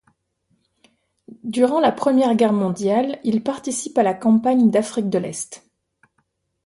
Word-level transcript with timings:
Durant 1.43 1.79
la 1.79 1.91
Première 1.91 2.33
Guerre 2.33 2.53
mondiale, 2.53 3.19
il 3.23 3.43
participe 3.43 3.99
à 3.99 4.03
la 4.03 4.15
campagne 4.15 4.71
d'Afrique 4.71 5.11
de 5.11 5.19
l'Est. 5.19 5.69